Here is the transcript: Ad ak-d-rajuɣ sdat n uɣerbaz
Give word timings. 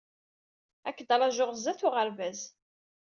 Ad 0.87 0.91
ak-d-rajuɣ 0.93 1.49
sdat 1.55 1.81
n 1.83 1.85
uɣerbaz 1.87 2.39